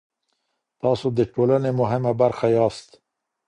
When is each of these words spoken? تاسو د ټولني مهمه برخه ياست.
تاسو 0.81 1.07
د 1.17 1.19
ټولني 1.33 1.71
مهمه 1.79 2.11
برخه 2.21 2.45
ياست. 2.57 2.89